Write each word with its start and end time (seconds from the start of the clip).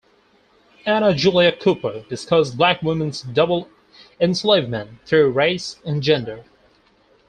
Anna 0.83 1.13
Julia 1.13 1.51
Cooper 1.55 2.03
discussed 2.09 2.57
black 2.57 2.81
women's 2.81 3.21
double 3.21 3.69
enslavement 4.19 4.99
through 5.05 5.29
race 5.31 5.75
and 5.85 6.01
gender. 6.01 6.43